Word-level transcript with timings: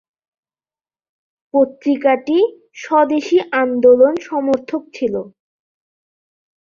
পত্রিকাটি 1.53 2.37
স্বদেশী 2.75 3.37
আন্দোলন 3.61 4.13
সমর্থক 4.27 4.81
ছিল। 4.93 5.15